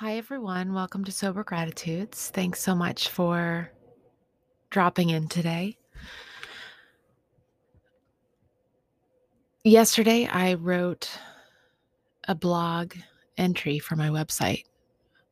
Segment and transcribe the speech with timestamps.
[0.00, 0.72] Hi, everyone.
[0.72, 2.30] Welcome to Sober Gratitudes.
[2.30, 3.70] Thanks so much for
[4.70, 5.76] dropping in today.
[9.62, 11.10] Yesterday, I wrote
[12.26, 12.94] a blog
[13.36, 14.64] entry for my website,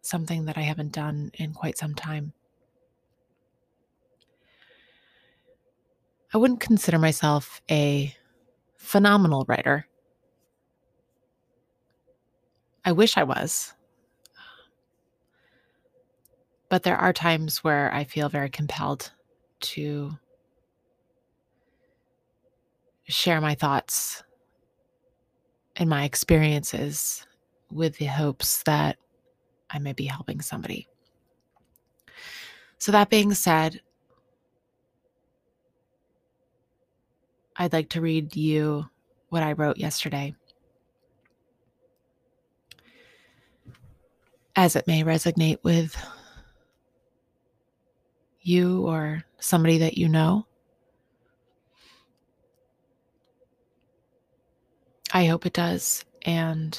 [0.03, 2.35] something that I haven't done in quite some time.
[6.35, 8.15] I wouldn't consider myself a
[8.77, 9.89] phenomenal writer.
[12.85, 13.73] I wish I was.
[16.69, 19.11] But there are times where I feel very compelled
[19.61, 20.19] to
[23.05, 24.23] share my thoughts
[25.77, 27.27] and my experiences
[27.71, 28.99] with the hopes that
[29.71, 30.87] I may be helping somebody.
[32.79, 33.81] So, that being said,
[37.57, 38.89] I'd like to read you
[39.31, 40.35] what I wrote yesterday.
[44.55, 45.97] As it may resonate with
[48.43, 50.47] you or somebody that you know.
[55.13, 56.05] I hope it does.
[56.23, 56.79] And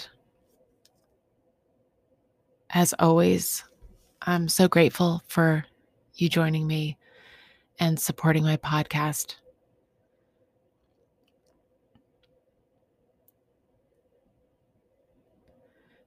[2.69, 3.63] as always,
[4.21, 5.65] I'm so grateful for
[6.15, 6.97] you joining me
[7.79, 9.35] and supporting my podcast.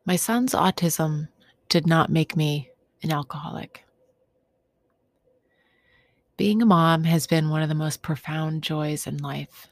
[0.05, 1.29] My son's autism
[1.69, 2.71] did not make me
[3.03, 3.85] an alcoholic.
[6.43, 9.69] Being a mom has been one of the most profound joys in life.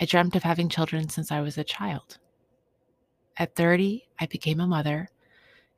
[0.00, 2.18] I dreamt of having children since I was a child.
[3.36, 5.08] At 30, I became a mother,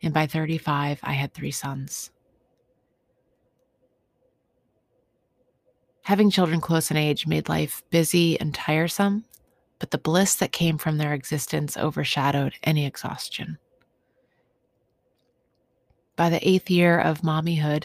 [0.03, 2.13] and by 35, I had three sons.
[6.05, 9.27] Having children close in age made life busy and tiresome,
[9.79, 13.59] but the bliss that came from their existence overshadowed any exhaustion.
[16.17, 17.85] By the eighth year of mommyhood,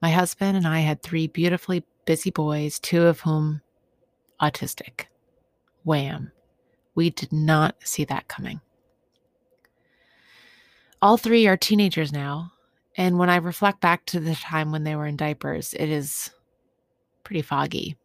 [0.00, 3.60] my husband and I had three beautifully busy boys, two of whom
[4.40, 5.06] autistic.
[5.84, 6.32] Wham.
[6.94, 8.60] We did not see that coming.
[11.00, 12.52] All three are teenagers now,
[12.96, 16.30] and when I reflect back to the time when they were in diapers, it is
[17.22, 17.96] pretty foggy.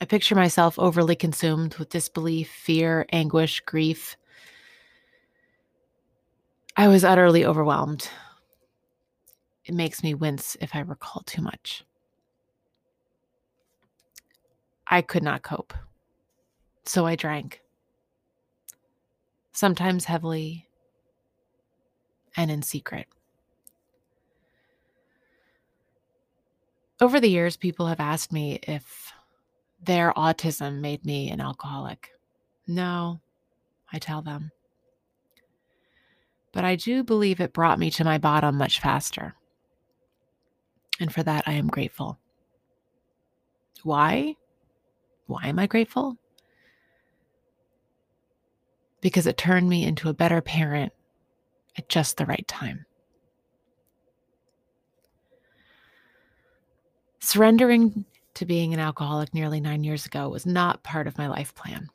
[0.00, 4.16] I picture myself overly consumed with disbelief, fear, anguish, grief.
[6.76, 8.08] I was utterly overwhelmed.
[9.70, 11.84] It makes me wince if I recall too much.
[14.84, 15.72] I could not cope.
[16.84, 17.60] So I drank.
[19.52, 20.66] Sometimes heavily
[22.36, 23.06] and in secret.
[27.00, 29.12] Over the years, people have asked me if
[29.80, 32.10] their autism made me an alcoholic.
[32.66, 33.20] No,
[33.92, 34.50] I tell them.
[36.50, 39.36] But I do believe it brought me to my bottom much faster.
[41.00, 42.18] And for that, I am grateful.
[43.82, 44.36] Why?
[45.26, 46.18] Why am I grateful?
[49.00, 50.92] Because it turned me into a better parent
[51.78, 52.84] at just the right time.
[57.20, 58.04] Surrendering
[58.34, 61.88] to being an alcoholic nearly nine years ago was not part of my life plan.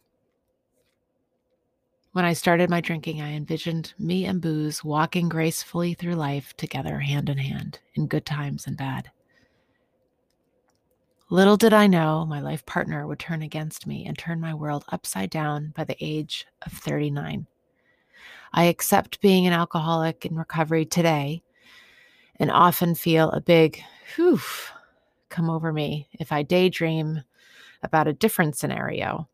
[2.16, 7.00] When I started my drinking, I envisioned me and booze walking gracefully through life together,
[7.00, 9.12] hand in hand, in good times and bad.
[11.30, 14.86] Little did I know my life partner would turn against me and turn my world
[14.94, 17.48] upside down by the age of 39.
[18.54, 21.44] I accept being an alcoholic in recovery today
[22.38, 23.84] and often feel a big
[24.16, 24.40] whew
[25.28, 27.24] come over me if I daydream
[27.84, 29.28] about a different scenario,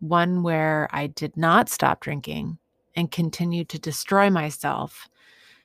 [0.00, 2.58] one where I did not stop drinking
[2.96, 5.08] and continued to destroy myself,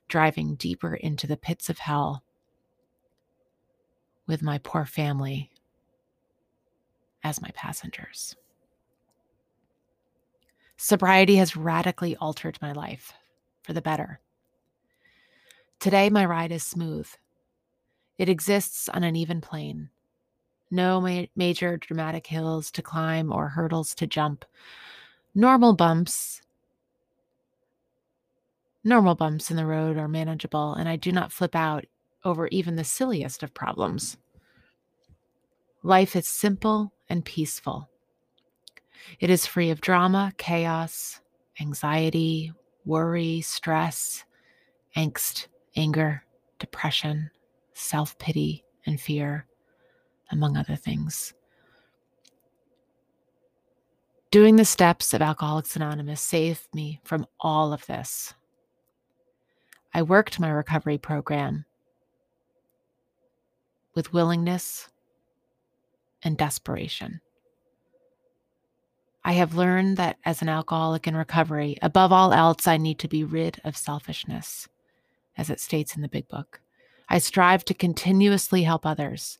[0.07, 2.23] driving deeper into the pits of hell
[4.27, 5.51] with my poor family
[7.23, 8.35] as my passengers.
[10.77, 13.13] Sobriety has radically altered my life
[13.63, 14.19] for the better.
[15.79, 17.07] Today, my ride is smooth.
[18.17, 19.89] It exists on an even plane.
[20.71, 24.45] No ma- major dramatic hills to climb or hurdles to jump.
[25.33, 26.41] Normal bumps.
[28.83, 31.85] Normal bumps in the road are manageable, and I do not flip out
[32.23, 34.17] over even the silliest of problems.
[35.83, 37.89] Life is simple and peaceful.
[39.19, 41.21] It is free of drama, chaos,
[41.59, 42.51] anxiety,
[42.85, 44.25] worry, stress,
[44.95, 46.23] angst, anger,
[46.59, 47.29] depression,
[47.73, 49.45] self pity, and fear,
[50.31, 51.33] among other things.
[54.31, 58.33] Doing the steps of Alcoholics Anonymous saved me from all of this.
[59.93, 61.65] I worked my recovery program
[63.95, 64.89] with willingness
[66.21, 67.21] and desperation.
[69.23, 73.07] I have learned that as an alcoholic in recovery, above all else, I need to
[73.07, 74.67] be rid of selfishness,
[75.37, 76.59] as it states in the big book.
[77.07, 79.39] I strive to continuously help others.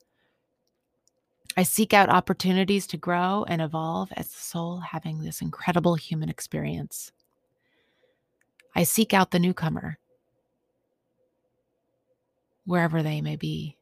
[1.58, 6.28] I seek out opportunities to grow and evolve as the soul having this incredible human
[6.28, 7.14] experience.
[8.76, 9.98] I seek out the newcomer,
[12.66, 13.78] wherever they may be.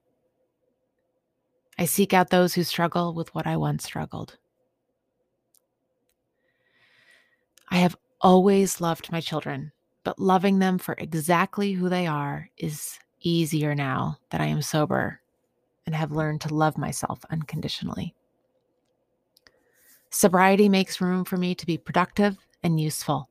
[1.79, 4.37] I seek out those who struggle with what I once struggled.
[7.69, 9.71] I have always loved my children,
[10.03, 15.22] but loving them for exactly who they are is easier now that I am sober
[15.85, 18.15] and have learned to love myself unconditionally.
[20.09, 23.29] Sobriety makes room for me to be productive and useful.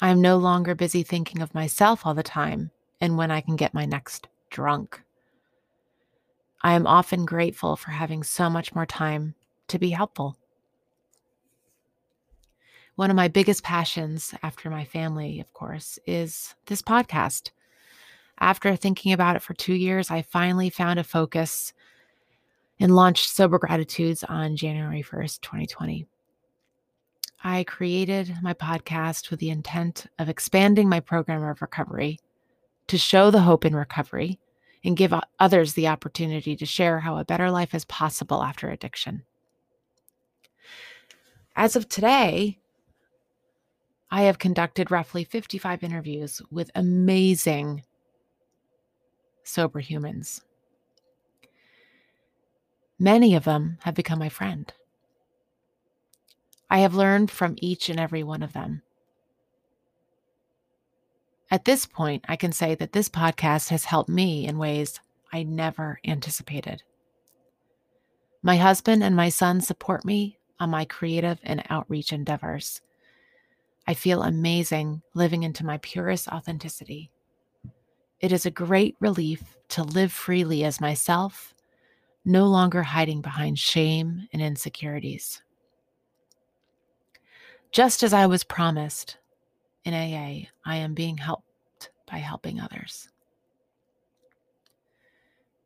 [0.00, 2.70] I am no longer busy thinking of myself all the time
[3.00, 5.02] and when I can get my next drunk.
[6.62, 9.34] I am often grateful for having so much more time
[9.68, 10.36] to be helpful.
[12.96, 17.50] One of my biggest passions, after my family, of course, is this podcast.
[18.40, 21.72] After thinking about it for two years, I finally found a focus
[22.78, 26.06] and launched Sober Gratitudes on January 1st, 2020.
[27.42, 32.18] I created my podcast with the intent of expanding my program of recovery
[32.88, 34.38] to show the hope in recovery
[34.84, 39.24] and give others the opportunity to share how a better life is possible after addiction.
[41.56, 42.58] As of today,
[44.10, 47.82] I have conducted roughly 55 interviews with amazing
[49.48, 50.42] sober humans.
[52.98, 54.72] Many of them have become my friend.
[56.70, 58.82] I have learned from each and every one of them.
[61.50, 65.00] At this point, I can say that this podcast has helped me in ways
[65.32, 66.82] I never anticipated.
[68.42, 72.82] My husband and my son support me on my creative and outreach endeavors.
[73.86, 77.10] I feel amazing living into my purest authenticity.
[78.20, 81.54] It is a great relief to live freely as myself,
[82.24, 85.40] no longer hiding behind shame and insecurities.
[87.70, 89.18] Just as I was promised
[89.84, 93.08] in AA, I am being helped by helping others.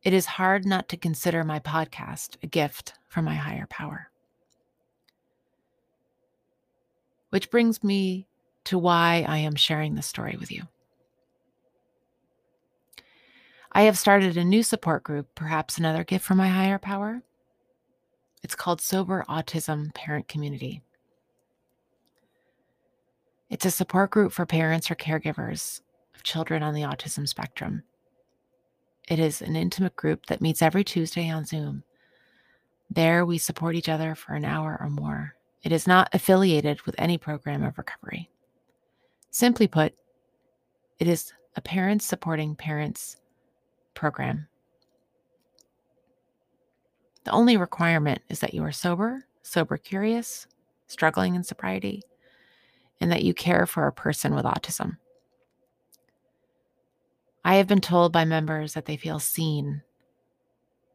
[0.02, 4.10] It is hard not to consider my podcast a gift from my higher power.
[7.30, 8.26] Which brings me
[8.64, 10.64] to why I am sharing this story with you.
[13.74, 17.22] I have started a new support group, perhaps another gift from my higher power.
[18.42, 20.82] It's called Sober Autism Parent Community.
[23.48, 25.80] It's a support group for parents or caregivers
[26.14, 27.82] of children on the autism spectrum.
[29.08, 31.82] It is an intimate group that meets every Tuesday on Zoom.
[32.90, 35.34] There, we support each other for an hour or more.
[35.62, 38.28] It is not affiliated with any program of recovery.
[39.30, 39.94] Simply put,
[40.98, 43.16] it is a parents supporting parents
[43.94, 44.48] program.
[47.24, 50.46] The only requirement is that you are sober, sober curious,
[50.86, 52.02] struggling in sobriety,
[53.00, 54.96] and that you care for a person with autism.
[57.44, 59.82] I have been told by members that they feel seen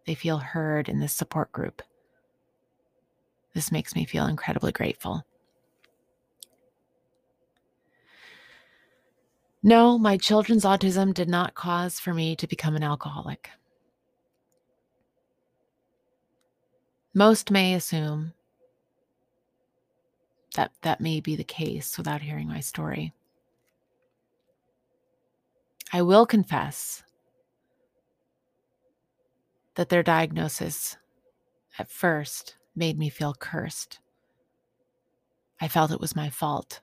[0.08, 1.82] they feel heard in this support group.
[3.54, 5.26] This makes me feel incredibly grateful.
[9.64, 13.50] No, my children's autism did not cause for me to become an alcoholic.
[17.14, 18.34] Most may assume
[20.56, 23.14] that that may be the case without hearing my story.
[25.92, 27.04] I will confess
[29.76, 30.98] that their diagnosis
[31.80, 34.00] at first made me feel cursed.
[35.60, 36.82] I felt it was my fault.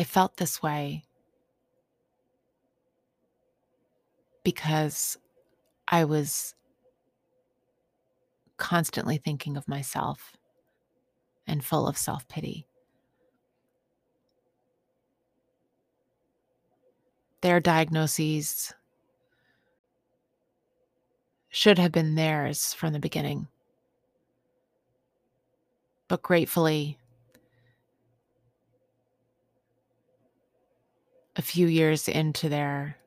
[0.00, 1.04] I felt this way
[4.42, 5.18] because
[5.86, 6.54] I was
[8.56, 10.32] constantly thinking of myself
[11.46, 12.66] and full of self pity.
[17.42, 18.72] Their diagnoses
[21.50, 23.48] should have been theirs from the beginning.
[26.08, 26.96] But gratefully,
[31.40, 32.98] a few years into their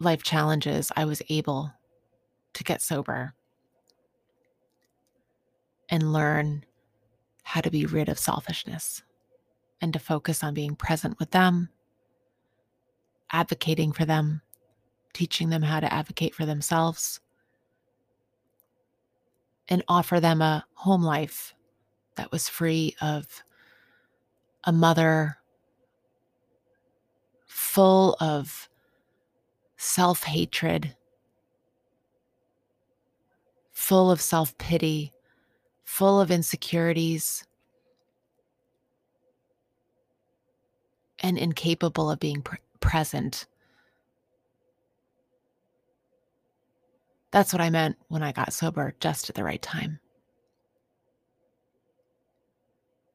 [0.00, 1.72] life challenges, I was able
[2.54, 3.32] to get sober
[5.88, 6.64] and learn
[7.44, 9.04] how to be rid of selfishness
[9.80, 11.68] and to focus on being present with them,
[13.30, 14.42] advocating for them,
[15.12, 17.20] teaching them how to advocate for themselves,
[19.68, 21.54] and offer them a home life
[22.16, 23.44] that was free of
[24.64, 25.38] a mother
[27.46, 28.68] full of
[29.76, 30.94] self hatred,
[33.72, 35.12] full of self pity,
[35.84, 37.44] full of insecurities,
[41.20, 43.46] and incapable of being pr- present.
[47.30, 50.00] That's what I meant when I got sober just at the right time.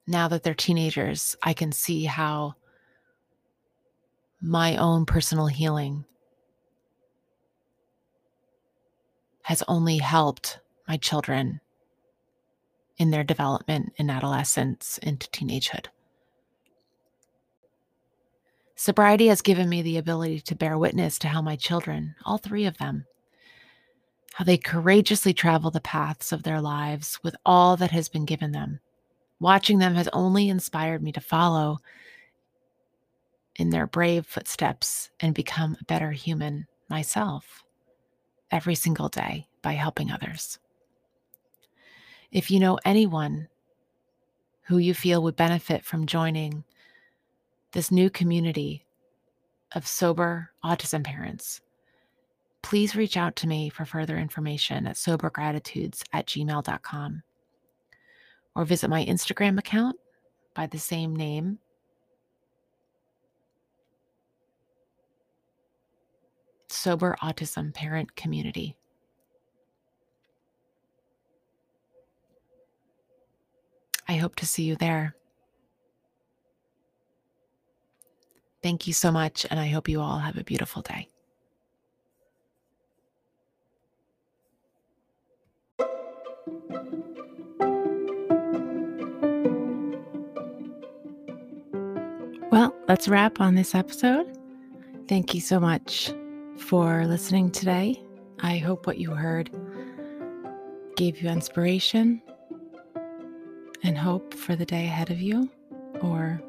[0.07, 2.55] Now that they're teenagers, I can see how
[4.41, 6.05] my own personal healing
[9.43, 11.59] has only helped my children
[12.97, 15.87] in their development in adolescence into teenagehood.
[18.75, 22.65] Sobriety has given me the ability to bear witness to how my children, all three
[22.65, 23.05] of them,
[24.33, 28.51] how they courageously travel the paths of their lives with all that has been given
[28.51, 28.79] them.
[29.39, 31.79] Watching them has only inspired me to follow
[33.55, 37.63] in their brave footsteps and become a better human myself
[38.51, 40.59] every single day by helping others.
[42.31, 43.47] If you know anyone
[44.63, 46.63] who you feel would benefit from joining
[47.71, 48.85] this new community
[49.73, 51.61] of sober autism parents,
[52.61, 57.23] please reach out to me for further information at sobergratitudes at gmail.com
[58.57, 59.95] or visit my Instagram account
[60.55, 61.59] by the same name.
[66.67, 68.75] Sober Autism Parent Community.
[74.07, 75.15] I hope to see you there.
[78.63, 81.09] Thank you so much, and I hope you all have a beautiful day.
[92.87, 94.25] Let's wrap on this episode.
[95.09, 96.13] Thank you so much
[96.57, 98.01] for listening today.
[98.39, 99.49] I hope what you heard
[100.95, 102.21] gave you inspiration
[103.83, 105.49] and hope for the day ahead of you,
[106.01, 106.41] or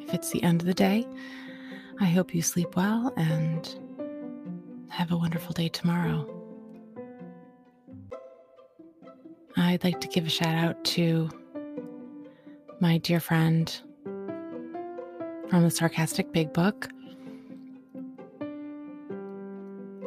[0.00, 1.06] if it's the end of the day,
[2.00, 3.74] I hope you sleep well and
[4.90, 6.28] have a wonderful day tomorrow.
[9.56, 11.30] I'd like to give a shout out to
[12.78, 13.80] my dear friend
[15.48, 16.88] from the Sarcastic Big Book.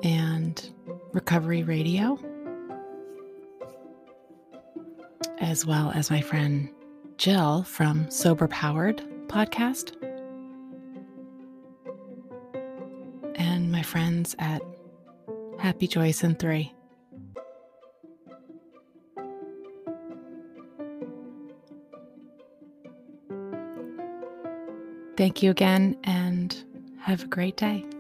[0.04, 0.70] And
[1.14, 2.18] Recovery Radio,
[5.40, 6.70] as well as my friend
[7.18, 9.96] Jill from Sober Powered podcast,
[13.36, 14.62] and my friends at
[15.60, 16.74] Happy Joyous and Free.
[25.22, 26.64] Thank you again and
[27.02, 27.91] have a great day.